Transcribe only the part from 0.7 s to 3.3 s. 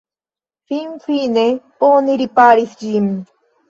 Finfine oni riparis ĝin.